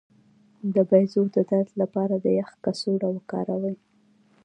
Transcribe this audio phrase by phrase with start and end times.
[0.73, 3.75] د بیضو د درد لپاره د یخ کڅوړه وکاروئ